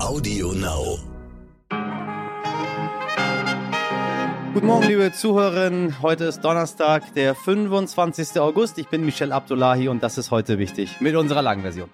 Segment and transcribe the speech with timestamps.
[0.00, 0.98] Audio Now.
[4.54, 6.00] Guten Morgen, liebe Zuhörerinnen.
[6.00, 8.38] Heute ist Donnerstag, der 25.
[8.38, 8.78] August.
[8.78, 11.88] Ich bin Michel Abdullahi und das ist heute wichtig mit unserer langen Version.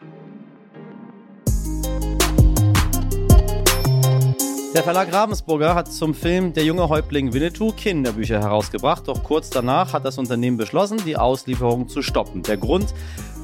[4.75, 9.93] Der Verlag Ravensburger hat zum Film Der junge Häuptling Winnetou Kinderbücher herausgebracht, doch kurz danach
[9.93, 12.43] hat das Unternehmen beschlossen, die Auslieferung zu stoppen.
[12.43, 12.93] Der Grund,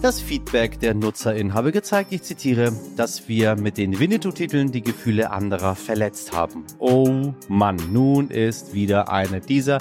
[0.03, 5.31] das Feedback der NutzerInnen habe gezeigt, ich zitiere, dass wir mit den Winnetou-Titeln die Gefühle
[5.31, 6.65] anderer verletzt haben.
[6.79, 9.79] Oh Mann, nun ist wieder eine dieser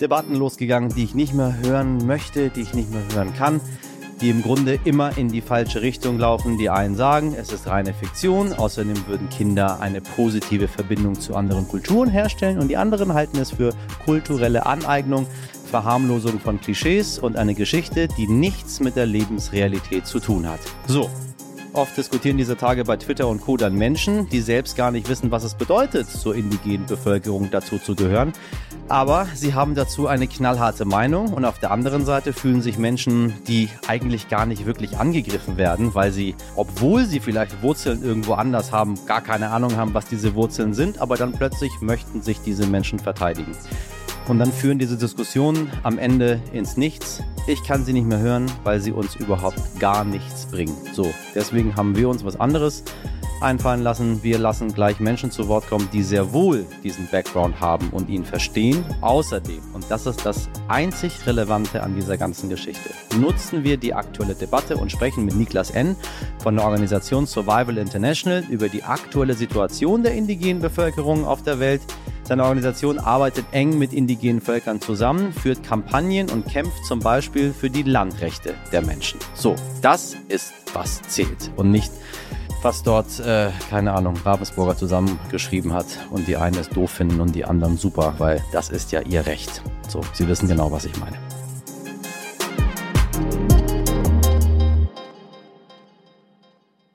[0.00, 3.60] Debatten losgegangen, die ich nicht mehr hören möchte, die ich nicht mehr hören kann
[4.20, 6.56] die im Grunde immer in die falsche Richtung laufen.
[6.58, 11.68] Die einen sagen, es ist reine Fiktion, außerdem würden Kinder eine positive Verbindung zu anderen
[11.68, 13.74] Kulturen herstellen und die anderen halten es für
[14.04, 15.26] kulturelle Aneignung,
[15.66, 20.60] Verharmlosung von Klischees und eine Geschichte, die nichts mit der Lebensrealität zu tun hat.
[20.86, 21.10] So,
[21.76, 23.58] Oft diskutieren diese Tage bei Twitter und Co.
[23.58, 27.94] dann Menschen, die selbst gar nicht wissen, was es bedeutet, zur indigenen Bevölkerung dazu zu
[27.94, 28.32] gehören.
[28.88, 33.34] Aber sie haben dazu eine knallharte Meinung und auf der anderen Seite fühlen sich Menschen,
[33.46, 38.72] die eigentlich gar nicht wirklich angegriffen werden, weil sie, obwohl sie vielleicht Wurzeln irgendwo anders
[38.72, 42.66] haben, gar keine Ahnung haben, was diese Wurzeln sind, aber dann plötzlich möchten sich diese
[42.66, 43.52] Menschen verteidigen.
[44.28, 47.22] Und dann führen diese Diskussionen am Ende ins Nichts.
[47.46, 50.74] Ich kann sie nicht mehr hören, weil sie uns überhaupt gar nichts bringen.
[50.92, 52.82] So, deswegen haben wir uns was anderes
[53.40, 54.22] einfallen lassen.
[54.22, 58.24] Wir lassen gleich Menschen zu Wort kommen, die sehr wohl diesen Background haben und ihn
[58.24, 58.84] verstehen.
[59.00, 64.34] Außerdem, und das ist das einzig Relevante an dieser ganzen Geschichte, nutzen wir die aktuelle
[64.34, 65.96] Debatte und sprechen mit Niklas N.
[66.38, 71.82] von der Organisation Survival International über die aktuelle Situation der indigenen Bevölkerung auf der Welt
[72.26, 77.70] seine Organisation arbeitet eng mit indigenen Völkern zusammen, führt Kampagnen und kämpft zum Beispiel für
[77.70, 79.20] die Landrechte der Menschen.
[79.34, 81.92] So, das ist, was zählt und nicht,
[82.66, 87.32] was dort, äh, keine Ahnung, Ravensburger zusammengeschrieben hat und die einen es doof finden und
[87.32, 89.62] die anderen super, weil das ist ja ihr Recht.
[89.86, 91.16] So, Sie wissen genau, was ich meine.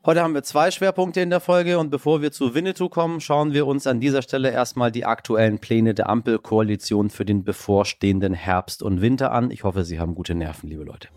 [0.06, 3.54] Heute haben wir zwei Schwerpunkte in der Folge und bevor wir zu Winnetou kommen, schauen
[3.54, 8.84] wir uns an dieser Stelle erstmal die aktuellen Pläne der Ampelkoalition für den bevorstehenden Herbst
[8.84, 9.52] und Winter an.
[9.52, 11.08] Ich hoffe, Sie haben gute Nerven, liebe Leute.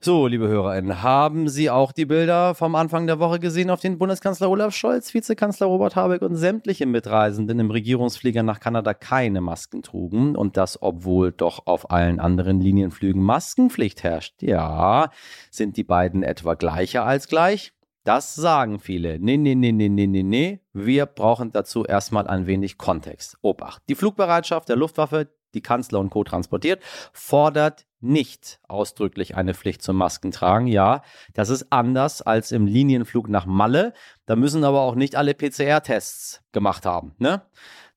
[0.00, 3.98] So, liebe HörerInnen, haben Sie auch die Bilder vom Anfang der Woche gesehen, auf denen
[3.98, 9.82] Bundeskanzler Olaf Scholz, Vizekanzler Robert Habeck und sämtliche Mitreisenden im Regierungsflieger nach Kanada keine Masken
[9.82, 14.40] trugen und das, obwohl doch auf allen anderen Linienflügen Maskenpflicht herrscht?
[14.40, 15.10] Ja,
[15.50, 17.72] sind die beiden etwa gleicher als gleich?
[18.04, 19.18] Das sagen viele.
[19.18, 20.60] Nee, nee, nee, nee, nee, nee, nee.
[20.72, 23.36] Wir brauchen dazu erstmal ein wenig Kontext.
[23.42, 23.82] Obacht.
[23.88, 26.24] Die Flugbereitschaft der Luftwaffe, die Kanzler und Co.
[26.24, 26.82] transportiert,
[27.12, 30.68] fordert nicht ausdrücklich eine Pflicht zum Maskentragen.
[30.68, 31.02] Ja,
[31.34, 33.92] das ist anders als im Linienflug nach Malle.
[34.26, 37.14] Da müssen aber auch nicht alle PCR-Tests gemacht haben.
[37.18, 37.42] Ne?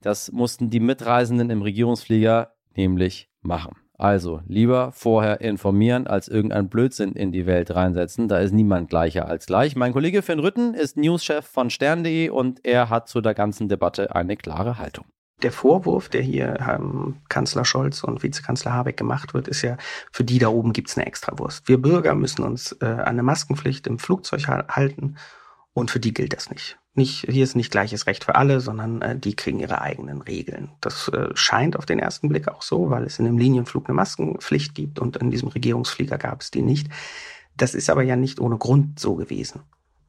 [0.02, 3.76] Das mussten die Mitreisenden im Regierungsflieger nämlich machen.
[4.02, 8.28] Also lieber vorher informieren, als irgendein Blödsinn in die Welt reinsetzen.
[8.28, 9.76] Da ist niemand gleicher als gleich.
[9.76, 14.16] Mein Kollege Finn Rütten ist Newschef von stern.de und er hat zu der ganzen Debatte
[14.16, 15.06] eine klare Haltung
[15.44, 19.78] der Vorwurf, der hier ähm, Kanzler Scholz und Vizekanzler Habeck gemacht wird, ist ja,
[20.12, 21.68] für die da oben gibt's eine Extrawurst.
[21.68, 25.16] Wir Bürger müssen uns äh, an eine Maskenpflicht im Flugzeug halten
[25.74, 26.78] und für die gilt das nicht.
[26.94, 30.72] Nicht, hier ist nicht gleiches Recht für alle, sondern äh, die kriegen ihre eigenen Regeln.
[30.81, 33.96] Das äh, scheint auf den ersten Blick auch so, weil es in dem Linienflug eine
[33.96, 36.90] Maskenpflicht gibt und in diesem Regierungsflieger gab es die nicht.
[37.56, 39.62] Das ist aber ja nicht ohne Grund so gewesen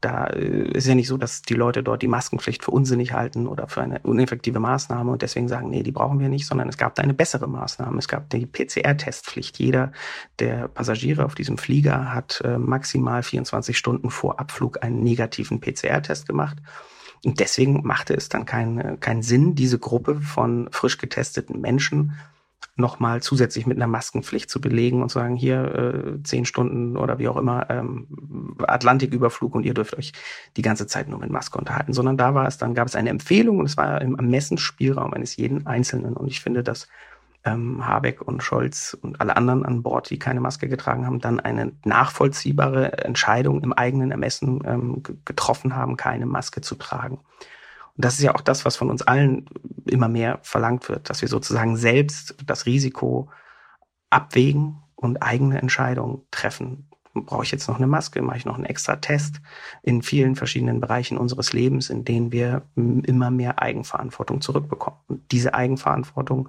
[0.03, 3.47] da äh, ist ja nicht so, dass die Leute dort die Maskenpflicht für unsinnig halten
[3.47, 6.77] oder für eine uneffektive Maßnahme und deswegen sagen, nee, die brauchen wir nicht, sondern es
[6.77, 7.99] gab da eine bessere Maßnahme.
[7.99, 9.59] Es gab die PCR-Testpflicht.
[9.59, 9.93] Jeder
[10.41, 16.27] der Passagiere auf diesem Flieger hat äh, maximal 24 Stunden vor Abflug einen negativen PCR-Test
[16.27, 16.59] gemacht.
[17.25, 22.19] Und deswegen machte es dann keinen keinen Sinn, diese Gruppe von frisch getesteten Menschen
[22.83, 27.19] nochmal zusätzlich mit einer Maskenpflicht zu belegen und zu sagen, hier äh, zehn Stunden oder
[27.19, 28.07] wie auch immer ähm,
[28.59, 30.13] Atlantiküberflug und ihr dürft euch
[30.59, 33.09] die ganze Zeit nur mit Maske unterhalten, sondern da war es, dann gab es eine
[33.09, 36.89] Empfehlung und es war im Ermessensspielraum eines jeden Einzelnen und ich finde, dass
[37.45, 41.41] ähm, Habeck und Scholz und alle anderen an Bord, die keine Maske getragen haben, dann
[41.41, 47.19] eine nachvollziehbare Entscheidung im eigenen Ermessen ähm, getroffen haben, keine Maske zu tragen.
[47.97, 49.47] Und das ist ja auch das, was von uns allen
[49.87, 53.29] immer mehr verlangt wird, dass wir sozusagen selbst das Risiko
[54.11, 56.89] abwägen und eigene Entscheidungen treffen.
[57.15, 58.23] Brauche ich jetzt noch eine Maske?
[58.23, 59.43] Mache ich noch einen extra Test?
[59.83, 64.99] In vielen verschiedenen Bereichen unseres Lebens, in denen wir immer mehr Eigenverantwortung zurückbekommen.
[65.09, 66.49] Und diese Eigenverantwortung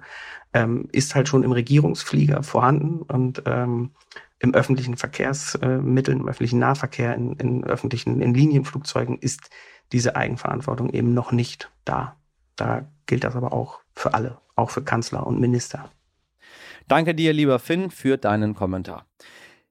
[0.54, 3.90] ähm, ist halt schon im Regierungsflieger vorhanden und ähm,
[4.38, 9.50] im öffentlichen Verkehrsmitteln, im öffentlichen Nahverkehr, in, in öffentlichen, in Linienflugzeugen ist
[9.94, 12.16] diese Eigenverantwortung eben noch nicht da.
[12.56, 15.88] Da gilt das aber auch für alle, auch für Kanzler und Minister.
[16.88, 19.06] Danke dir, lieber Finn, für deinen Kommentar.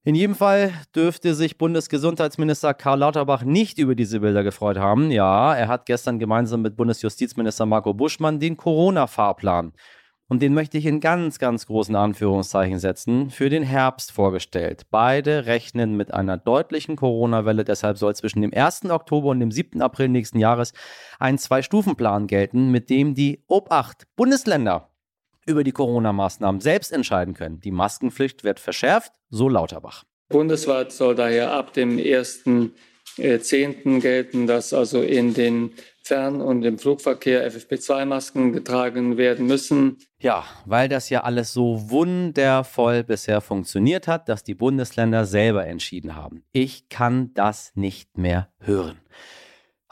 [0.06, 5.12] In jedem Fall dürfte sich Bundesgesundheitsminister Karl Lauterbach nicht über diese Bilder gefreut haben.
[5.12, 9.74] Ja, er hat gestern gemeinsam mit Bundesjustizminister Marco Buschmann den Corona-Fahrplan
[10.34, 14.88] und den möchte ich in ganz, ganz großen Anführungszeichen setzen, für den Herbst vorgestellt.
[14.90, 18.86] Beide rechnen mit einer deutlichen Corona-Welle, deshalb soll zwischen dem 1.
[18.86, 19.80] Oktober und dem 7.
[19.80, 20.74] April nächsten Jahres
[21.20, 24.90] ein Zwei-Stufen-Plan gelten, mit dem die Obacht Bundesländer
[25.46, 27.60] über die Corona-Maßnahmen selbst entscheiden können.
[27.60, 30.04] Die Maskenpflicht wird verschärft, so Lauterbach.
[30.30, 32.72] Bundesweit soll daher ab dem 1.10.
[33.20, 35.74] Äh, gelten, dass also in den
[36.06, 39.98] Fern- und im Flugverkehr FFP2-Masken getragen werden müssen.
[40.20, 46.16] Ja, weil das ja alles so wundervoll bisher funktioniert hat, dass die Bundesländer selber entschieden
[46.16, 46.44] haben.
[46.52, 48.98] Ich kann das nicht mehr hören.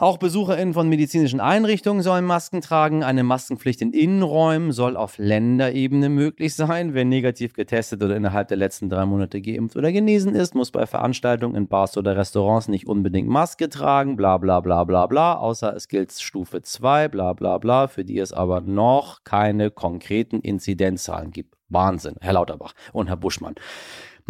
[0.02, 3.04] Auch BesucherInnen von medizinischen Einrichtungen sollen Masken tragen.
[3.04, 6.96] Eine Maskenpflicht in Innenräumen soll auf Länderebene möglich sein.
[6.96, 10.88] Wer negativ getestet oder innerhalb der letzten drei Monate geimpft oder genesen ist, muss bei
[10.88, 14.18] Veranstaltungen in Bars oder Restaurants nicht unbedingt Maske tragen.
[14.18, 15.36] Bla bla bla bla bla.
[15.36, 20.40] Außer es gilt Stufe 2, bla bla bla, für die es aber noch keine konkreten
[20.40, 21.54] Inzidenzzahlen gibt.
[21.70, 23.54] Wahnsinn, Herr Lauterbach und Herr Buschmann.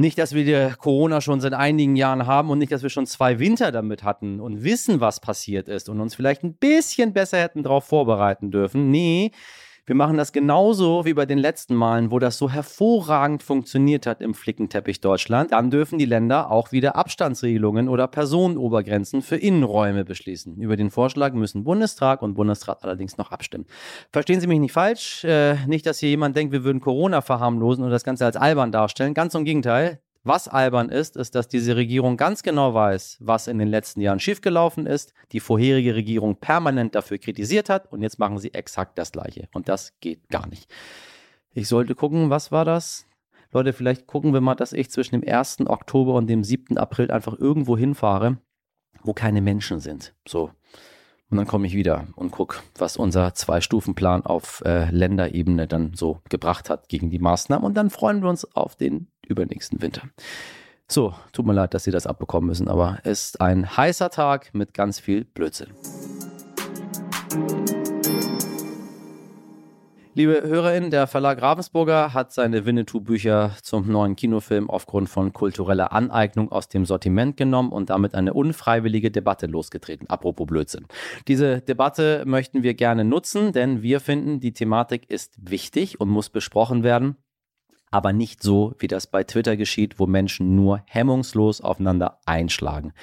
[0.02, 3.38] Nicht, dass wir Corona schon seit einigen Jahren haben und nicht, dass wir schon zwei
[3.38, 7.62] Winter damit hatten und wissen, was passiert ist und uns vielleicht ein bisschen besser hätten
[7.62, 8.90] darauf vorbereiten dürfen.
[8.90, 9.32] Nee,
[9.86, 14.22] wir machen das genauso wie bei den letzten Malen, wo das so hervorragend funktioniert hat
[14.22, 15.52] im Flickenteppich Deutschland.
[15.52, 20.58] Dann dürfen die Länder auch wieder Abstandsregelungen oder Personenobergrenzen für Innenräume beschließen.
[20.58, 23.66] Über den Vorschlag müssen Bundestag und Bundesrat allerdings noch abstimmen.
[24.12, 25.24] Verstehen Sie mich nicht falsch.
[25.24, 28.72] Äh, nicht, dass hier jemand denkt, wir würden Corona verharmlosen oder das Ganze als albern
[28.72, 29.14] darstellen.
[29.14, 30.00] Ganz im Gegenteil.
[30.24, 34.20] Was albern ist, ist, dass diese Regierung ganz genau weiß, was in den letzten Jahren
[34.20, 39.12] schiefgelaufen ist, die vorherige Regierung permanent dafür kritisiert hat und jetzt machen sie exakt das
[39.12, 39.50] Gleiche.
[39.54, 40.72] Und das geht gar nicht.
[41.54, 43.08] Ich sollte gucken, was war das?
[43.52, 45.62] Leute, vielleicht gucken wir mal, dass ich zwischen dem 1.
[45.66, 46.78] Oktober und dem 7.
[46.78, 48.38] April einfach irgendwo hinfahre,
[49.04, 50.14] wo keine Menschen sind.
[50.28, 50.52] So.
[51.30, 56.20] Und dann komme ich wieder und gucke, was unser Zwei-Stufen-Plan auf äh, Länderebene dann so
[56.30, 57.66] gebracht hat gegen die Maßnahmen.
[57.66, 60.04] Und dann freuen wir uns auf den übernächsten Winter.
[60.88, 64.54] So, tut mir leid, dass Sie das abbekommen müssen, aber es ist ein heißer Tag
[64.54, 65.70] mit ganz viel Blödsinn.
[70.14, 76.52] Liebe HörerInnen, der Verlag Ravensburger hat seine Winnetou-Bücher zum neuen Kinofilm aufgrund von kultureller Aneignung
[76.52, 80.10] aus dem Sortiment genommen und damit eine unfreiwillige Debatte losgetreten.
[80.10, 80.88] Apropos Blödsinn.
[81.30, 86.30] Diese Debatte möchten wir gerne nutzen, denn wir finden, die Thematik ist wichtig und muss
[86.30, 87.16] besprochen werden
[87.92, 92.94] aber nicht so, wie das bei Twitter geschieht, wo Menschen nur hemmungslos aufeinander einschlagen.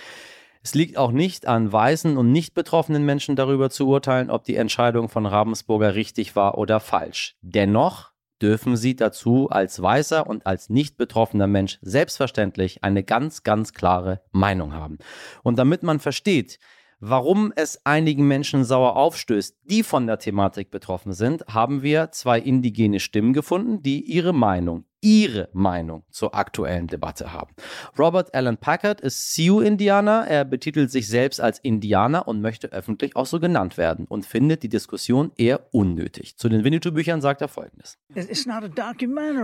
[0.63, 4.57] Es liegt auch nicht an weißen und nicht betroffenen Menschen darüber zu urteilen, ob die
[4.57, 7.37] Entscheidung von Ravensburger richtig war oder falsch.
[7.43, 8.11] Dennoch
[8.43, 14.23] dürfen sie dazu als weißer und als nicht betroffener Mensch selbstverständlich eine ganz, ganz klare
[14.31, 14.99] Meinung haben.
[15.43, 16.59] Und damit man versteht,
[17.01, 22.41] Warum es einigen Menschen sauer aufstößt, die von der Thematik betroffen sind, haben wir zwei
[22.41, 27.55] indigene Stimmen gefunden, die ihre Meinung, ihre Meinung zur aktuellen Debatte haben.
[27.99, 30.27] Robert Allen Packard ist Sioux-Indianer.
[30.29, 34.63] Er betitelt sich selbst als Indianer und möchte öffentlich auch so genannt werden und findet
[34.63, 36.37] die Diskussion eher unnötig.
[36.37, 37.99] Zu den Winnetou-Büchern sagt er Folgendes.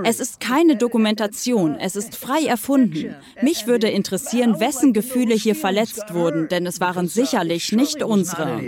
[0.04, 3.14] Es ist keine Dokumentation, es ist frei erfunden.
[3.42, 8.60] Mich würde interessieren, wessen Gefühle hier verletzt wurden, denn es waren sicherlich nicht unsere.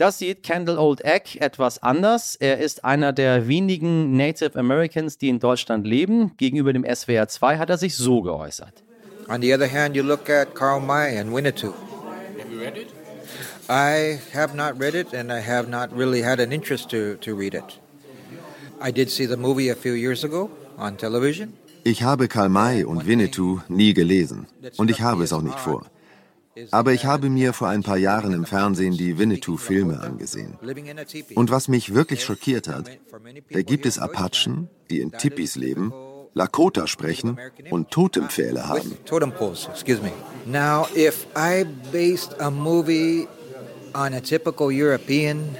[0.00, 2.34] Das sieht Kendall Old Egg etwas anders.
[2.34, 6.32] Er ist einer der wenigen Native Americans, die in Deutschland leben.
[6.38, 8.82] Gegenüber dem SWR 2 hat er sich so geäußert.
[9.28, 11.74] On the other hand, you look at Karl May and Winnetou.
[12.38, 12.88] Have you read it?
[13.68, 17.36] I have not read it and I have not really had an interest to, to
[17.36, 17.78] read it.
[18.82, 21.52] I did see the movie a few years ago on television.
[21.84, 24.46] Ich habe Karl May und Winnetou nie gelesen
[24.78, 25.84] und ich habe es auch nicht vor.
[26.70, 30.58] Aber ich habe mir vor ein paar Jahren im Fernsehen die Winnetou-Filme angesehen.
[31.34, 32.90] Und was mich wirklich schockiert hat,
[33.50, 35.92] da gibt es Apachen, die in Tipis leben,
[36.34, 37.38] Lakota sprechen
[37.70, 38.96] und Totempfähle haben.
[40.46, 43.26] Now, if I based a movie
[43.94, 45.56] on a typical European,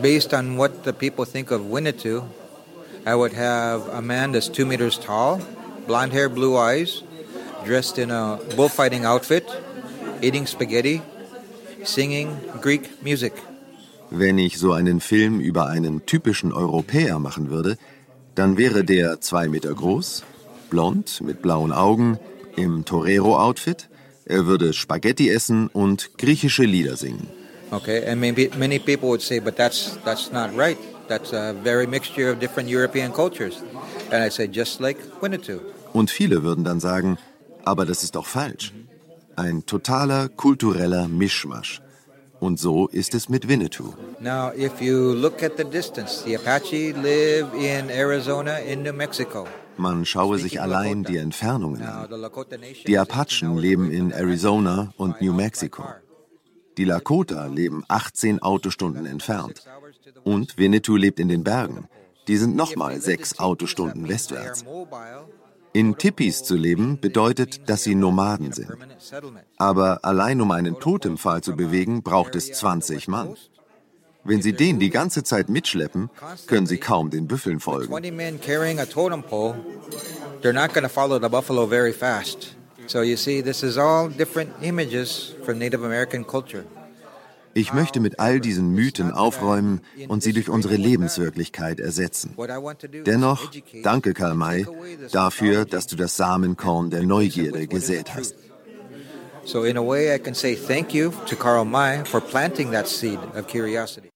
[0.00, 2.22] based on what the people think of Winnetou,
[3.06, 5.40] I would have a man that's two meters tall,
[5.86, 7.02] blonde hair, blue eyes,
[7.64, 9.44] dressed in a bullfighting outfit,
[10.22, 11.00] eating spaghetti,
[11.84, 12.28] singing
[12.60, 13.32] Greek music.
[14.10, 17.76] Wenn ich so einen Film über einen typischen Europäer machen würde,
[18.34, 20.24] dann wäre der zwei Meter groß,
[20.68, 22.18] blond, mit blauen Augen,
[22.56, 23.88] im Torero-Outfit.
[24.24, 27.28] Er würde Spaghetti essen und griechische Lieder singen.
[27.72, 30.76] Okay, and maybe many people would say, but that's that's not right.
[31.08, 33.62] That's a very mixture of different European cultures.
[34.10, 35.60] And I say, just like Winnetou.
[35.92, 37.16] Und viele würden dann sagen,
[37.64, 38.72] aber das ist doch falsch.
[39.36, 41.80] Ein totaler kultureller Mischmasch.
[42.40, 43.94] Und so ist es mit Winnetou.
[44.20, 49.46] Now, if you look at the distance, the Apache live in Arizona, in New Mexico.
[49.76, 52.08] Man schaue sich allein die Entfernungen an.
[52.86, 55.84] Die Apachen leben in Arizona und New Mexico.
[56.78, 59.62] Die Lakota leben 18 Autostunden entfernt.
[60.24, 61.88] Und Winnetou lebt in den Bergen.
[62.26, 64.64] Die sind nochmal sechs Autostunden westwärts.
[65.72, 68.76] In Tippis zu leben bedeutet, dass sie Nomaden sind.
[69.56, 73.36] Aber allein um einen Totempfahl zu bewegen, braucht es 20 Mann.
[74.24, 76.10] Wenn Sie den die ganze Zeit mitschleppen,
[76.46, 77.90] können Sie kaum den Büffeln folgen.
[82.86, 86.64] So you see, this is all different images from Native American culture.
[87.54, 92.36] Ich möchte mit all diesen Mythen aufräumen und sie durch unsere Lebenswirklichkeit ersetzen.
[93.06, 93.50] Dennoch,
[93.82, 94.66] danke Karl May
[95.10, 98.36] dafür, dass du das Samenkorn der Neugierde gesät hast.
[99.44, 102.86] So in a way I can say thank you to Karl May for planting that
[102.86, 104.10] seed of curiosity.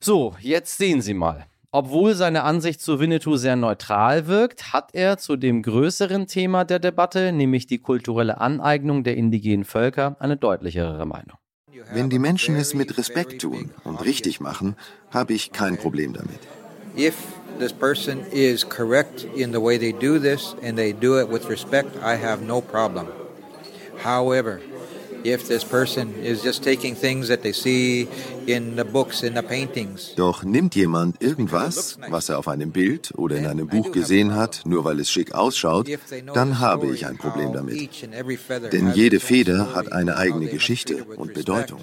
[0.00, 1.46] So, jetzt sehen Sie mal.
[1.70, 6.78] Obwohl seine Ansicht zu Winnetou sehr neutral wirkt, hat er zu dem größeren Thema der
[6.78, 11.36] Debatte, nämlich die kulturelle Aneignung der indigenen Völker, eine deutlichere Meinung.
[11.94, 14.74] Wenn die Menschen es mit Respekt tun und richtig machen,
[15.10, 16.40] habe ich kein Problem damit.
[16.96, 17.14] If
[17.60, 21.48] this person is correct in the way they do this and they do it with
[21.48, 23.06] respect, I have no problem.
[24.02, 24.58] However,
[30.16, 34.62] Doch nimmt jemand irgendwas, was er auf einem Bild oder in einem Buch gesehen hat,
[34.66, 35.88] nur weil es schick ausschaut,
[36.34, 37.90] dann habe ich ein Problem damit.
[38.72, 41.80] Denn jede Feder hat eine eigene Geschichte und Bedeutung.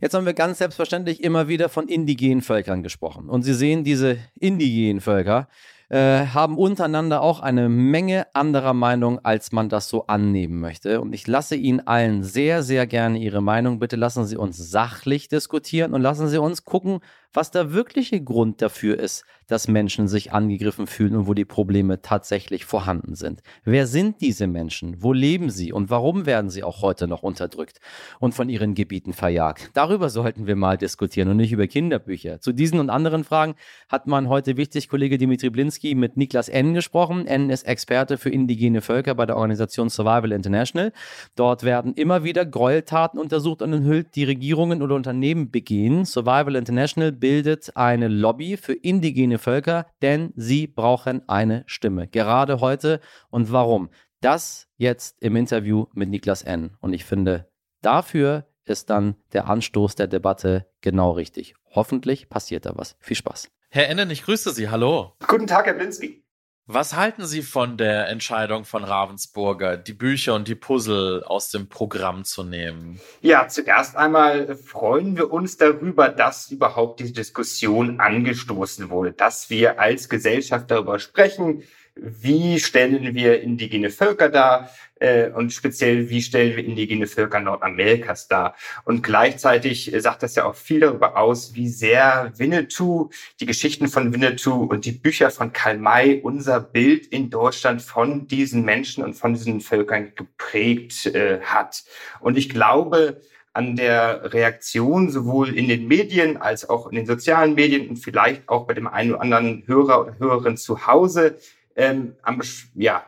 [0.00, 3.28] Jetzt haben wir ganz selbstverständlich immer wieder von indigenen Völkern gesprochen.
[3.28, 5.48] Und Sie sehen, diese indigenen Völker,
[5.90, 11.00] äh, haben untereinander auch eine Menge anderer Meinung, als man das so annehmen möchte.
[11.00, 13.80] Und ich lasse Ihnen allen sehr, sehr gerne Ihre Meinung.
[13.80, 17.00] Bitte lassen Sie uns sachlich diskutieren und lassen Sie uns gucken,
[17.32, 22.00] was der wirkliche Grund dafür ist, dass Menschen sich angegriffen fühlen und wo die Probleme
[22.02, 23.42] tatsächlich vorhanden sind.
[23.64, 25.02] Wer sind diese Menschen?
[25.02, 25.72] Wo leben sie?
[25.72, 27.80] Und warum werden sie auch heute noch unterdrückt
[28.20, 29.70] und von ihren Gebieten verjagt?
[29.74, 32.40] Darüber sollten wir mal diskutieren und nicht über Kinderbücher.
[32.40, 33.54] Zu diesen und anderen Fragen
[33.88, 36.74] hat man heute wichtig Kollege Dimitri Blinski mit Niklas N.
[36.74, 37.26] gesprochen.
[37.26, 37.50] N.
[37.50, 40.92] ist Experte für indigene Völker bei der Organisation Survival International.
[41.34, 46.04] Dort werden immer wieder Gräueltaten untersucht und enthüllt, die Regierungen oder Unternehmen begehen.
[46.04, 52.08] Survival International bildet eine Lobby für indigene Völker, denn sie brauchen eine Stimme.
[52.08, 53.00] Gerade heute.
[53.30, 53.90] Und warum?
[54.20, 56.76] Das jetzt im Interview mit Niklas N.
[56.80, 57.50] Und ich finde,
[57.82, 61.54] dafür ist dann der Anstoß der Debatte genau richtig.
[61.74, 62.96] Hoffentlich passiert da was.
[63.00, 63.50] Viel Spaß.
[63.70, 64.68] Herr Ennen, ich grüße Sie.
[64.68, 65.12] Hallo.
[65.26, 66.24] Guten Tag, Herr Blinski.
[66.72, 71.68] Was halten Sie von der Entscheidung von Ravensburger, die Bücher und die Puzzle aus dem
[71.68, 73.00] Programm zu nehmen?
[73.22, 79.80] Ja, zuerst einmal freuen wir uns darüber, dass überhaupt diese Diskussion angestoßen wurde, dass wir
[79.80, 81.64] als Gesellschaft darüber sprechen,
[82.02, 88.28] wie stellen wir indigene Völker dar äh, und speziell, wie stellen wir indigene Völker Nordamerikas
[88.28, 88.54] dar.
[88.84, 93.88] Und gleichzeitig äh, sagt das ja auch viel darüber aus, wie sehr Winnetou, die Geschichten
[93.88, 99.04] von Winnetou und die Bücher von Karl May unser Bild in Deutschland von diesen Menschen
[99.04, 101.84] und von diesen Völkern geprägt äh, hat.
[102.20, 103.20] Und ich glaube,
[103.52, 108.48] an der Reaktion sowohl in den Medien als auch in den sozialen Medien und vielleicht
[108.48, 111.36] auch bei dem einen oder anderen Hörer oder Hörerin zu Hause
[111.80, 112.42] ähm, am
[112.74, 113.04] ja,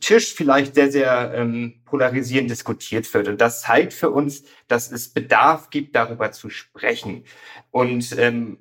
[0.00, 3.28] Tisch vielleicht sehr, sehr ähm, polarisierend diskutiert wird.
[3.28, 7.24] Und das zeigt für uns, dass es Bedarf gibt, darüber zu sprechen.
[7.70, 8.58] Und ähm,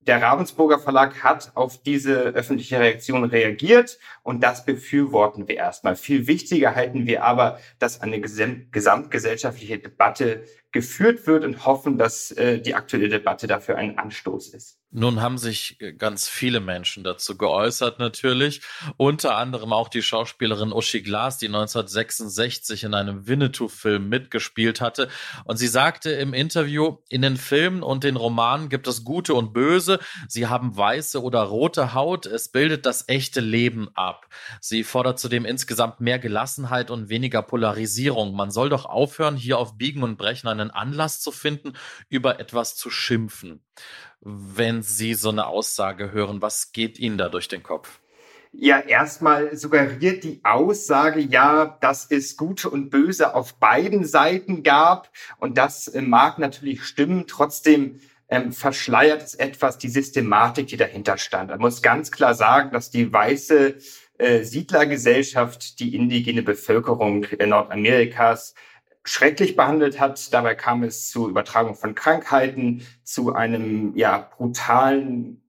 [0.00, 5.96] der Ravensburger Verlag hat auf diese öffentliche Reaktion reagiert und das befürworten wir erstmal.
[5.96, 12.60] Viel wichtiger halten wir aber, dass eine gesamtgesellschaftliche Debatte geführt wird und hoffen, dass äh,
[12.60, 14.78] die aktuelle Debatte dafür ein Anstoß ist.
[14.90, 18.62] Nun haben sich äh, ganz viele Menschen dazu geäußert natürlich,
[18.96, 25.08] unter anderem auch die Schauspielerin Uschi Glas, die 1966 in einem Winnetou-Film mitgespielt hatte.
[25.44, 29.52] Und sie sagte im Interview, in den Filmen und den Romanen gibt es Gute und
[29.52, 30.00] Böse.
[30.26, 32.24] Sie haben weiße oder rote Haut.
[32.24, 34.26] Es bildet das echte Leben ab.
[34.60, 38.34] Sie fordert zudem insgesamt mehr Gelassenheit und weniger Polarisierung.
[38.34, 41.74] Man soll doch aufhören, hier auf Biegen und Brechen einen Anlass zu finden,
[42.08, 43.62] über etwas zu schimpfen
[44.20, 46.42] wenn Sie so eine Aussage hören?
[46.42, 48.00] Was geht Ihnen da durch den Kopf?
[48.52, 55.10] Ja, erstmal suggeriert die Aussage ja, dass es Gute und Böse auf beiden Seiten gab.
[55.38, 57.26] Und das äh, mag natürlich stimmen.
[57.26, 61.50] Trotzdem ähm, verschleiert es etwas die Systematik, die dahinter stand.
[61.50, 63.76] Man muss ganz klar sagen, dass die weiße
[64.16, 68.54] äh, Siedlergesellschaft die indigene Bevölkerung Nordamerikas
[69.08, 70.32] schrecklich behandelt hat.
[70.34, 75.42] Dabei kam es zu Übertragung von Krankheiten, zu einem ja brutalen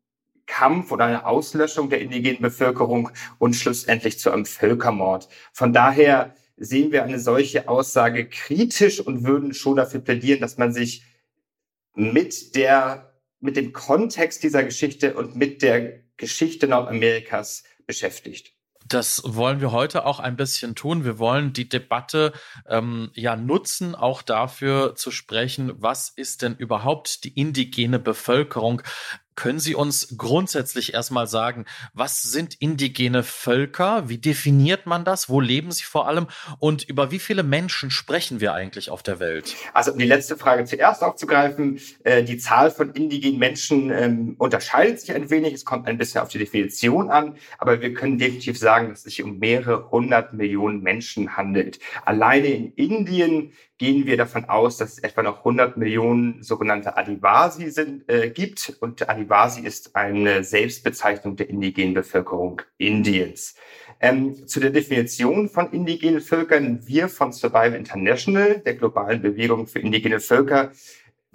[0.46, 5.28] Kampf oder einer Auslöschung der indigenen Bevölkerung und schlussendlich zu einem Völkermord.
[5.54, 10.74] Von daher sehen wir eine solche Aussage kritisch und würden schon dafür plädieren, dass man
[10.74, 11.04] sich
[11.94, 18.54] mit der, mit dem Kontext dieser Geschichte und mit der Geschichte Nordamerikas beschäftigt.
[18.90, 21.06] Das wollen wir heute auch ein bisschen tun.
[21.06, 22.34] Wir wollen die Debatte
[22.68, 28.82] ähm, ja nutzen, auch dafür zu sprechen, was ist denn überhaupt die indigene Bevölkerung?
[29.40, 34.10] Können Sie uns grundsätzlich erstmal sagen, was sind indigene Völker?
[34.10, 35.30] Wie definiert man das?
[35.30, 36.28] Wo leben sie vor allem?
[36.60, 39.56] Und über wie viele Menschen sprechen wir eigentlich auf der Welt?
[39.74, 45.00] Also um die letzte Frage zuerst aufzugreifen, äh, die Zahl von indigenen Menschen ähm, unterscheidet
[45.00, 45.54] sich ein wenig.
[45.54, 49.04] Es kommt ein bisschen auf die Definition an, aber wir können definitiv sagen, dass es
[49.06, 51.80] sich um mehrere hundert Millionen Menschen handelt.
[52.04, 57.72] Alleine in Indien gehen wir davon aus, dass es etwa noch 100 Millionen sogenannte Adivasi
[57.72, 58.76] sind, äh, gibt.
[58.82, 59.29] Und Adivasi
[59.64, 63.56] ist eine Selbstbezeichnung der indigenen Bevölkerung Indiens.
[64.00, 69.80] Ähm, zu der Definition von indigenen Völkern, wir von Survival International, der globalen Bewegung für
[69.80, 70.72] indigene Völker,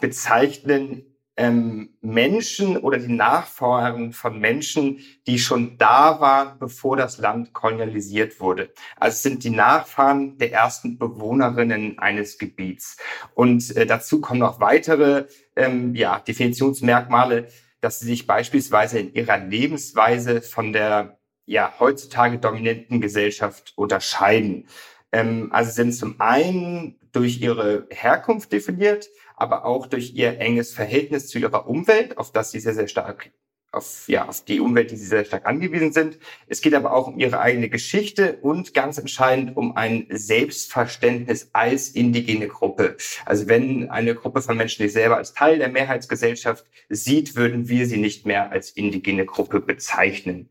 [0.00, 7.52] bezeichnen ähm, Menschen oder die Nachfahren von Menschen, die schon da waren, bevor das Land
[7.52, 8.70] kolonialisiert wurde.
[8.96, 12.98] Also es sind die Nachfahren der ersten Bewohnerinnen eines Gebiets.
[13.34, 17.48] Und äh, dazu kommen noch weitere ähm, ja, Definitionsmerkmale,
[17.84, 24.66] dass sie sich beispielsweise in ihrer Lebensweise von der ja, heutzutage dominanten Gesellschaft unterscheiden.
[25.12, 31.28] Ähm, also sind zum einen durch ihre Herkunft definiert, aber auch durch ihr enges Verhältnis
[31.28, 33.30] zu ihrer Umwelt, auf das sie sehr, sehr stark
[33.74, 36.18] auf, ja, auf die Umwelt, die sie sehr stark angewiesen sind.
[36.46, 41.88] Es geht aber auch um ihre eigene Geschichte und ganz entscheidend um ein Selbstverständnis als
[41.88, 42.96] indigene Gruppe.
[43.24, 47.86] Also wenn eine Gruppe von Menschen sich selber als Teil der Mehrheitsgesellschaft sieht, würden wir
[47.86, 50.48] sie nicht mehr als indigene Gruppe bezeichnen.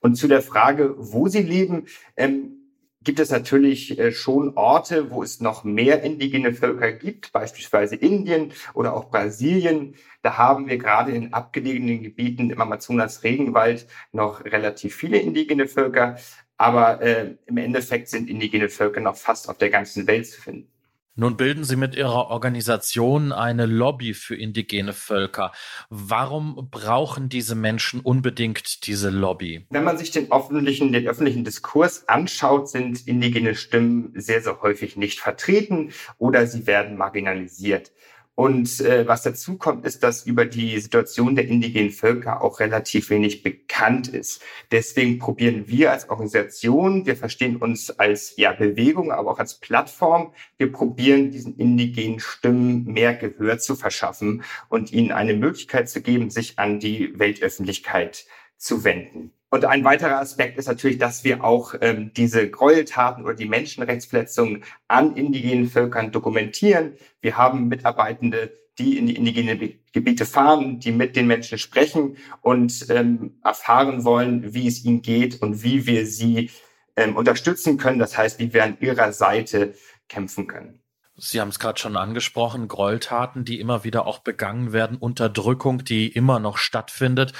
[0.00, 2.61] Und zu der Frage, wo sie leben, ähm,
[3.04, 8.52] gibt es natürlich äh, schon Orte, wo es noch mehr indigene Völker gibt, beispielsweise Indien
[8.74, 9.94] oder auch Brasilien.
[10.22, 16.16] Da haben wir gerade in abgelegenen Gebieten im Amazonas-Regenwald noch relativ viele indigene Völker.
[16.56, 20.68] Aber äh, im Endeffekt sind indigene Völker noch fast auf der ganzen Welt zu finden.
[21.14, 25.52] Nun bilden Sie mit Ihrer Organisation eine Lobby für indigene Völker.
[25.90, 29.66] Warum brauchen diese Menschen unbedingt diese Lobby?
[29.68, 34.96] Wenn man sich den öffentlichen, den öffentlichen Diskurs anschaut, sind indigene Stimmen sehr, sehr häufig
[34.96, 37.92] nicht vertreten oder sie werden marginalisiert.
[38.34, 43.10] Und äh, was dazu kommt, ist, dass über die Situation der indigenen Völker auch relativ
[43.10, 44.42] wenig bekannt ist.
[44.70, 50.32] Deswegen probieren wir als Organisation, wir verstehen uns als ja, Bewegung, aber auch als Plattform,
[50.56, 56.30] wir probieren diesen indigenen Stimmen mehr Gehör zu verschaffen und ihnen eine Möglichkeit zu geben,
[56.30, 58.24] sich an die Weltöffentlichkeit
[58.56, 59.32] zu wenden.
[59.52, 64.64] Und ein weiterer Aspekt ist natürlich, dass wir auch ähm, diese Gräueltaten oder die Menschenrechtsverletzungen
[64.88, 66.94] an indigenen Völkern dokumentieren.
[67.20, 72.86] Wir haben Mitarbeitende, die in die indigenen Gebiete fahren, die mit den Menschen sprechen und
[72.88, 76.50] ähm, erfahren wollen, wie es ihnen geht und wie wir sie
[76.96, 77.98] ähm, unterstützen können.
[77.98, 79.74] Das heißt, wie wir an ihrer Seite
[80.08, 80.81] kämpfen können.
[81.16, 86.08] Sie haben es gerade schon angesprochen, Gräueltaten, die immer wieder auch begangen werden, Unterdrückung, die
[86.08, 87.32] immer noch stattfindet.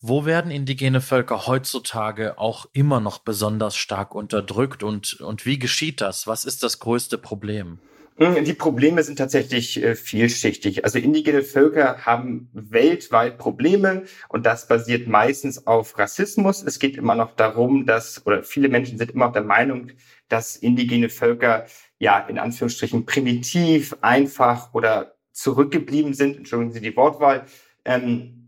[0.00, 6.00] Wo werden indigene Völker heutzutage auch immer noch besonders stark unterdrückt und, und wie geschieht
[6.00, 6.26] das?
[6.26, 7.78] Was ist das größte Problem?
[8.20, 10.84] Hm, die Probleme sind tatsächlich äh, vielschichtig.
[10.84, 16.62] Also indigene Völker haben weltweit Probleme und das basiert meistens auf Rassismus.
[16.62, 19.92] Es geht immer noch darum, dass, oder viele Menschen sind immer noch der Meinung,
[20.28, 21.64] dass indigene Völker
[22.00, 26.36] ja, in Anführungsstrichen primitiv, einfach oder zurückgeblieben sind.
[26.38, 27.44] Entschuldigen Sie die Wortwahl.
[27.84, 28.39] Ähm,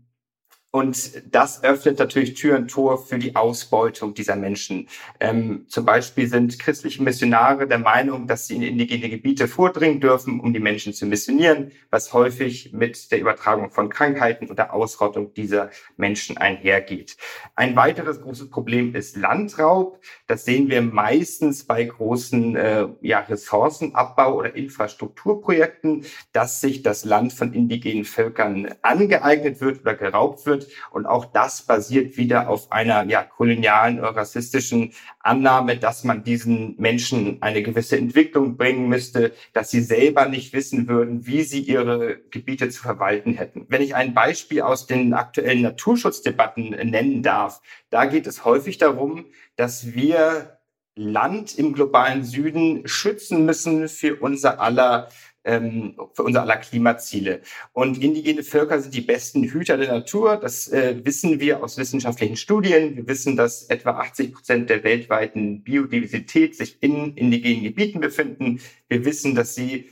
[0.75, 4.87] und das öffnet natürlich Tür und Tor für die Ausbeutung dieser Menschen.
[5.19, 10.39] Ähm, zum Beispiel sind christliche Missionare der Meinung, dass sie in indigene Gebiete vordringen dürfen,
[10.39, 15.35] um die Menschen zu missionieren, was häufig mit der Übertragung von Krankheiten und der Ausrottung
[15.35, 17.17] dieser Menschen einhergeht.
[17.55, 19.99] Ein weiteres großes Problem ist Landraub.
[20.25, 27.31] Das sehen wir meistens bei großen äh, ja, Ressourcenabbau- oder Infrastrukturprojekten, dass sich das Land
[27.31, 33.03] von indigenen Völkern angeeignet wird oder geraubt wird Und auch das basiert wieder auf einer
[33.05, 39.71] ja, kolonialen oder rassistischen Annahme, dass man diesen Menschen eine gewisse Entwicklung bringen müsste, dass
[39.71, 43.65] sie selber nicht wissen würden, wie sie ihre Gebiete zu verwalten hätten.
[43.69, 49.25] Wenn ich ein Beispiel aus den aktuellen Naturschutzdebatten nennen darf, da geht es häufig darum,
[49.55, 50.59] dass wir
[50.95, 55.09] Land im globalen Süden schützen müssen für unser aller
[55.43, 57.41] ähm, für unser aller Klimaziele.
[57.73, 60.37] Und indigene Völker sind die besten Hüter der Natur.
[60.37, 62.95] Das äh, wissen wir aus wissenschaftlichen Studien.
[62.95, 68.59] Wir wissen, dass etwa 80 Prozent der weltweiten Biodiversität sich in indigenen Gebieten befinden.
[68.87, 69.89] Wir wissen, dass sie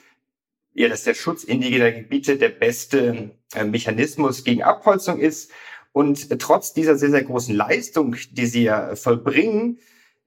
[0.74, 5.52] ja, dass der Schutz indigener Gebiete der beste äh, Mechanismus gegen Abholzung ist.
[5.92, 9.80] Und trotz dieser sehr, sehr großen Leistung, die sie ja vollbringen,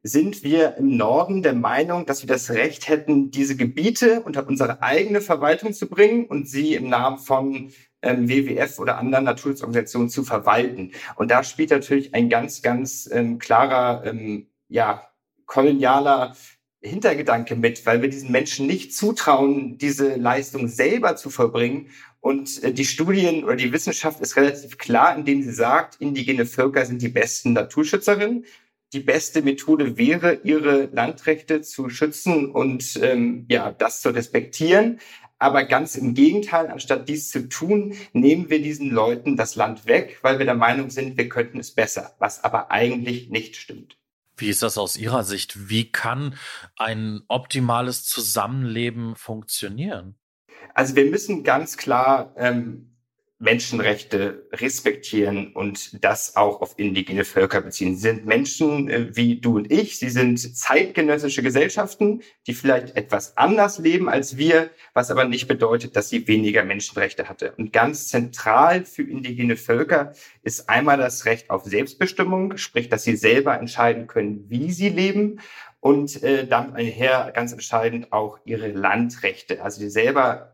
[0.07, 4.83] sind wir im Norden der Meinung, dass wir das Recht hätten, diese Gebiete unter unsere
[4.83, 10.23] eigene Verwaltung zu bringen und sie im Namen von ähm, WWF oder anderen Naturschutzorganisationen zu
[10.23, 10.93] verwalten.
[11.17, 15.09] Und da spielt natürlich ein ganz, ganz ähm, klarer, ähm, ja,
[15.47, 16.37] kolonialer
[16.83, 21.89] Hintergedanke mit, weil wir diesen Menschen nicht zutrauen, diese Leistung selber zu vollbringen.
[22.21, 26.85] Und äh, die Studien oder die Wissenschaft ist relativ klar, indem sie sagt, indigene Völker
[26.85, 28.45] sind die besten Naturschützerinnen
[28.95, 35.01] die beste Methode wäre, ihre Landrechte zu schützen und ähm, ja, das zu respektieren.
[35.39, 40.21] Aber ganz im Gegenteil, anstatt dies zu tun, nehmen wir diesen Leuten das Land weg,
[40.23, 43.99] weil wir der Meinung sind, wir könnten es besser, was aber eigentlich nicht stimmt.
[44.37, 45.69] Wie ist das aus Ihrer Sicht?
[45.69, 46.37] Wie kann
[46.77, 50.15] ein optimales Zusammenleben funktionieren?
[50.73, 52.94] Also wir müssen ganz klar ähm,
[53.41, 57.97] Menschenrechte respektieren und das auch auf indigene Völker beziehen.
[57.97, 59.99] Sie sind Menschen äh, wie du und ich.
[59.99, 65.97] Sie sind zeitgenössische Gesellschaften, die vielleicht etwas anders leben als wir, was aber nicht bedeutet,
[65.97, 67.55] dass sie weniger Menschenrechte hatte.
[67.59, 73.17] Und ganz zentral für indigene Völker ist einmal das Recht auf Selbstbestimmung, sprich, dass sie
[73.17, 75.41] selber entscheiden können, wie sie leben
[75.81, 80.54] und äh, damit einher ganz entscheidend auch ihre Landrechte, also die selber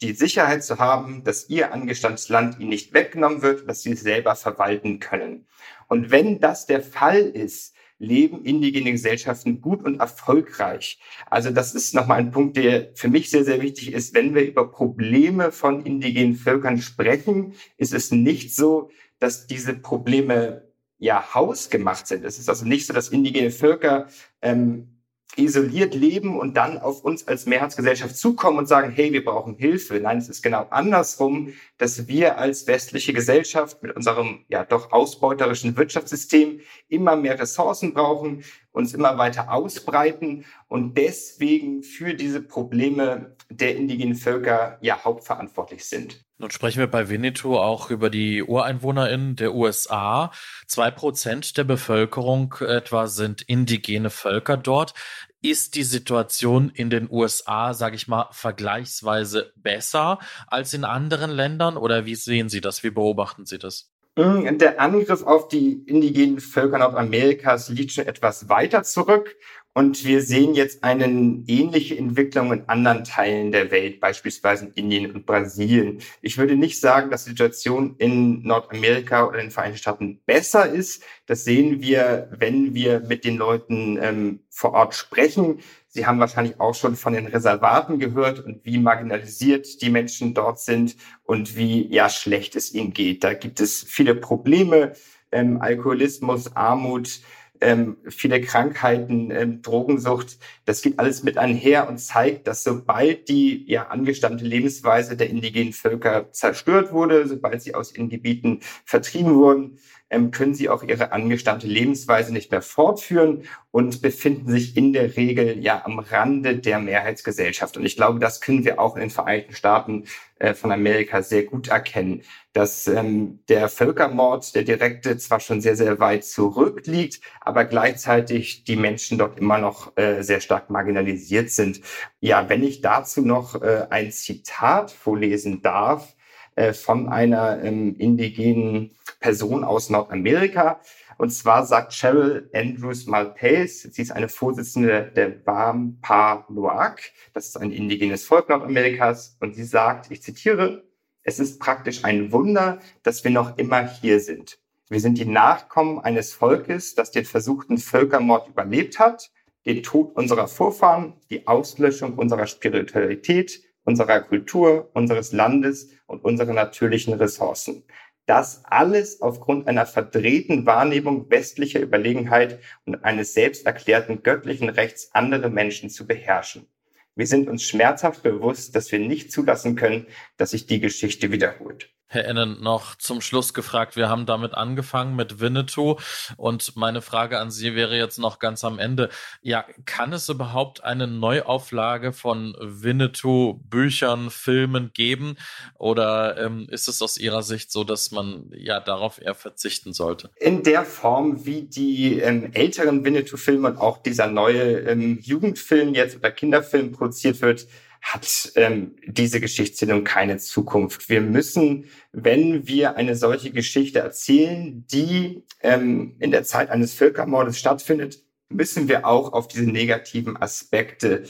[0.00, 4.00] die Sicherheit zu haben, dass ihr angestammtes Land ihnen nicht weggenommen wird, dass sie es
[4.00, 5.46] selber verwalten können.
[5.88, 11.00] Und wenn das der Fall ist, leben indigene Gesellschaften gut und erfolgreich.
[11.28, 14.14] Also das ist nochmal ein Punkt, der für mich sehr, sehr wichtig ist.
[14.14, 20.68] Wenn wir über Probleme von indigenen Völkern sprechen, ist es nicht so, dass diese Probleme
[20.98, 22.24] ja hausgemacht sind.
[22.24, 24.06] Es ist also nicht so, dass indigene Völker
[24.42, 24.97] ähm,
[25.38, 30.00] isoliert leben und dann auf uns als Mehrheitsgesellschaft zukommen und sagen, hey, wir brauchen Hilfe.
[30.00, 35.76] Nein, es ist genau andersrum, dass wir als westliche Gesellschaft mit unserem ja doch ausbeuterischen
[35.76, 43.76] Wirtschaftssystem immer mehr Ressourcen brauchen, uns immer weiter ausbreiten und deswegen für diese Probleme der
[43.76, 46.24] indigenen Völker ja hauptverantwortlich sind.
[46.40, 50.30] Nun sprechen wir bei Winnetou auch über die UreinwohnerInnen der USA.
[50.68, 54.94] Zwei Prozent der Bevölkerung etwa sind indigene Völker dort.
[55.40, 61.76] Ist die Situation in den USA, sage ich mal, vergleichsweise besser als in anderen Ländern?
[61.76, 62.82] Oder wie sehen Sie das?
[62.82, 63.92] Wie beobachten Sie das?
[64.18, 69.36] Hm, der Angriff auf die indigenen Völker Nordamerikas liegt schon etwas weiter zurück.
[69.74, 71.04] Und wir sehen jetzt eine
[71.46, 76.00] ähnliche Entwicklung in anderen Teilen der Welt, beispielsweise in Indien und Brasilien.
[76.20, 80.68] Ich würde nicht sagen, dass die Situation in Nordamerika oder in den Vereinigten Staaten besser
[80.68, 81.04] ist.
[81.26, 85.60] Das sehen wir, wenn wir mit den Leuten ähm, vor Ort sprechen.
[85.86, 90.58] Sie haben wahrscheinlich auch schon von den Reservaten gehört und wie marginalisiert die Menschen dort
[90.60, 93.22] sind und wie ja schlecht es ihnen geht.
[93.22, 94.92] Da gibt es viele Probleme,
[95.30, 97.20] ähm, Alkoholismus, Armut,
[97.60, 103.64] ähm, viele Krankheiten, ähm, Drogensucht, das geht alles mit einher und zeigt, dass sobald die
[103.66, 109.78] ja angestammte Lebensweise der indigenen Völker zerstört wurde, sobald sie aus ihren Gebieten vertrieben wurden,
[110.10, 115.16] ähm, können sie auch ihre angestammte Lebensweise nicht mehr fortführen und befinden sich in der
[115.16, 117.76] Regel ja am Rande der Mehrheitsgesellschaft.
[117.76, 120.04] Und ich glaube, das können wir auch in den Vereinigten Staaten
[120.38, 125.76] äh, von Amerika sehr gut erkennen, dass ähm, der Völkermord, der direkte, zwar schon sehr,
[125.76, 131.80] sehr weit zurückliegt, aber gleichzeitig die Menschen dort immer noch äh, sehr stark marginalisiert sind.
[132.20, 136.14] Ja, wenn ich dazu noch äh, ein Zitat vorlesen darf,
[136.58, 138.90] äh, von einer ähm, indigenen
[139.20, 140.80] Person aus Nordamerika.
[141.16, 146.96] Und zwar sagt Cheryl Andrews Malpace, sie ist eine Vorsitzende der Wampanoag,
[147.34, 150.84] das ist ein indigenes Volk Nordamerikas, und sie sagt, ich zitiere,
[151.22, 154.58] es ist praktisch ein Wunder, dass wir noch immer hier sind.
[154.88, 159.30] Wir sind die Nachkommen eines Volkes, das den versuchten Völkermord überlebt hat,
[159.66, 167.14] den Tod unserer Vorfahren, die Auslöschung unserer Spiritualität, unserer Kultur, unseres Landes und unserer natürlichen
[167.14, 167.84] Ressourcen.
[168.28, 175.48] Das alles aufgrund einer verdrehten Wahrnehmung westlicher Überlegenheit und eines selbst erklärten göttlichen Rechts, andere
[175.48, 176.66] Menschen zu beherrschen.
[177.14, 181.90] Wir sind uns schmerzhaft bewusst, dass wir nicht zulassen können, dass sich die Geschichte wiederholt.
[182.10, 183.94] Herr Ennen, noch zum Schluss gefragt.
[183.94, 185.96] Wir haben damit angefangen mit Winnetou
[186.38, 189.10] und meine Frage an Sie wäre jetzt noch ganz am Ende.
[189.42, 195.36] Ja, kann es überhaupt eine Neuauflage von Winnetou Büchern, Filmen geben
[195.74, 200.30] oder ähm, ist es aus Ihrer Sicht so, dass man ja darauf eher verzichten sollte?
[200.36, 206.16] In der Form, wie die ähm, älteren Winnetou-Filme und auch dieser neue ähm, Jugendfilm jetzt
[206.16, 207.66] oder Kinderfilm produziert wird,
[208.00, 211.08] hat ähm, diese Geschichtserzählung keine Zukunft.
[211.08, 217.58] Wir müssen, wenn wir eine solche Geschichte erzählen, die ähm, in der Zeit eines Völkermordes
[217.58, 221.24] stattfindet, müssen wir auch auf diese negativen Aspekte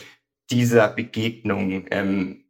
[0.51, 2.45] dieser Begegnung ähm,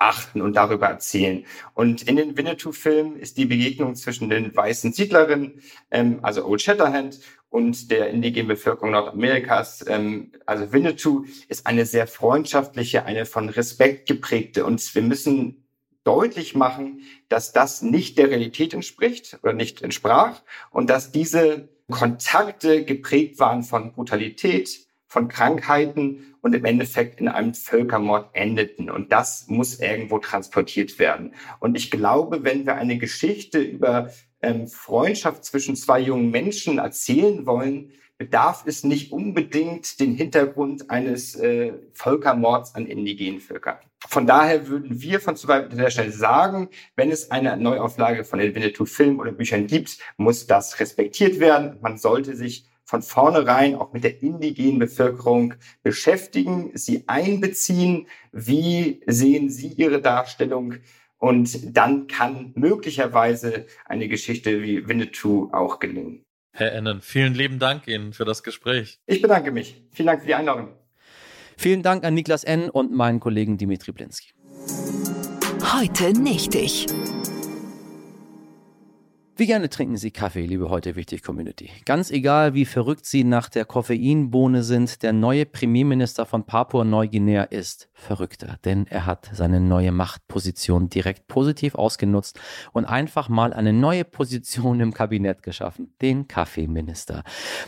[0.00, 1.44] achten und darüber erzählen.
[1.74, 7.20] Und in den Winnetou-Filmen ist die Begegnung zwischen den weißen Siedlerinnen, ähm, also Old Shatterhand,
[7.50, 14.08] und der indigenen Bevölkerung Nordamerikas, ähm, also Winnetou, ist eine sehr freundschaftliche, eine von Respekt
[14.08, 14.64] geprägte.
[14.64, 15.64] Und wir müssen
[16.04, 22.84] deutlich machen, dass das nicht der Realität entspricht oder nicht entsprach und dass diese Kontakte
[22.84, 28.90] geprägt waren von Brutalität, von Krankheiten und im Endeffekt in einem Völkermord endeten.
[28.90, 31.34] Und das muss irgendwo transportiert werden.
[31.58, 34.10] Und ich glaube, wenn wir eine Geschichte über
[34.42, 41.36] ähm, Freundschaft zwischen zwei jungen Menschen erzählen wollen, bedarf es nicht unbedingt den Hintergrund eines
[41.36, 43.78] äh, Völkermords an indigenen Völkern.
[44.08, 49.20] Von daher würden wir von der Stelle sagen, wenn es eine Neuauflage von den Winnetou-Filmen
[49.20, 51.78] oder Büchern gibt, muss das respektiert werden.
[51.80, 58.08] Man sollte sich von vornherein auch mit der indigenen Bevölkerung beschäftigen, sie einbeziehen.
[58.32, 60.74] Wie sehen Sie Ihre Darstellung?
[61.20, 66.24] Und dann kann möglicherweise eine Geschichte wie Winnetou auch gelingen.
[66.52, 68.98] Herr Ennen, vielen lieben Dank Ihnen für das Gespräch.
[69.06, 69.84] Ich bedanke mich.
[69.92, 70.68] Vielen Dank für die Einladung.
[71.56, 72.70] Vielen Dank an Niklas N.
[72.70, 74.32] und meinen Kollegen Dimitri Blinski.
[75.62, 76.86] Heute nicht ich.
[79.40, 81.70] Wie gerne trinken Sie Kaffee, liebe heute wichtig Community?
[81.86, 87.88] Ganz egal, wie verrückt Sie nach der Koffeinbohne sind, der neue Premierminister von Papua-Neuguinea ist
[87.94, 92.38] verrückter, denn er hat seine neue Machtposition direkt positiv ausgenutzt
[92.72, 97.24] und einfach mal eine neue Position im Kabinett geschaffen, den Kaffeeminister.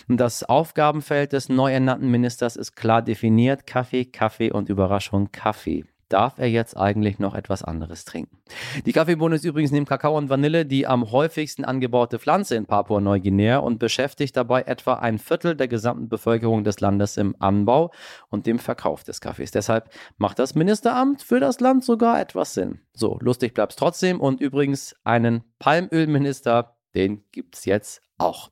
[0.08, 6.38] Das Aufgabenfeld des neu ernannten Ministers ist klar definiert: Kaffee, Kaffee und Überraschung Kaffee darf
[6.38, 8.38] er jetzt eigentlich noch etwas anderes trinken.
[8.84, 13.58] Die Kaffeebohne ist übrigens neben Kakao und Vanille die am häufigsten angebaute Pflanze in Papua-Neuguinea
[13.58, 17.92] und beschäftigt dabei etwa ein Viertel der gesamten Bevölkerung des Landes im Anbau
[18.28, 19.50] und dem Verkauf des Kaffees.
[19.50, 22.80] Deshalb macht das Ministeramt für das Land sogar etwas Sinn.
[22.92, 28.50] So, lustig bleibt es trotzdem und übrigens einen Palmölminister, den gibt es jetzt auch.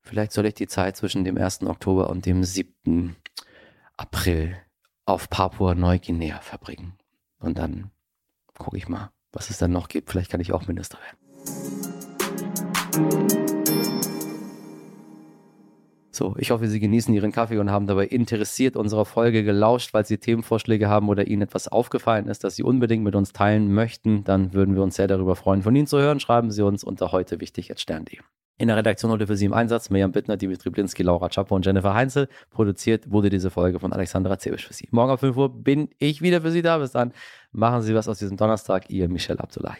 [0.00, 1.64] Vielleicht soll ich die Zeit zwischen dem 1.
[1.64, 3.16] Oktober und dem 7.
[3.96, 4.56] April
[5.08, 6.92] auf Papua-Neuguinea verbringen.
[7.40, 7.90] Und dann
[8.58, 10.10] gucke ich mal, was es dann noch gibt.
[10.10, 11.16] Vielleicht kann ich auch Minister werden.
[16.10, 20.04] So, ich hoffe, Sie genießen Ihren Kaffee und haben dabei interessiert unserer Folge gelauscht, weil
[20.04, 24.24] Sie Themenvorschläge haben oder Ihnen etwas aufgefallen ist, das Sie unbedingt mit uns teilen möchten.
[24.24, 26.20] Dann würden wir uns sehr darüber freuen, von Ihnen zu hören.
[26.20, 28.18] Schreiben Sie uns unter heute wichtig stern.de.
[28.60, 31.64] In der Redaktion heute für Sie im Einsatz Mirjam Bittner, Dimitri Blinski, Laura Czapo und
[31.64, 32.28] Jennifer Heinzel.
[32.50, 34.88] Produziert wurde diese Folge von Alexandra Zebisch für Sie.
[34.90, 36.78] Morgen um 5 Uhr bin ich wieder für Sie da.
[36.78, 37.12] Bis dann
[37.52, 38.90] machen Sie was aus diesem Donnerstag.
[38.90, 39.78] Ihr Michel Abdullahi.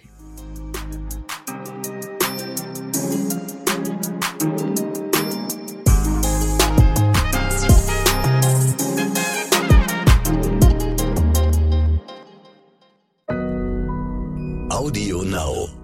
[14.71, 15.78] Audio Now.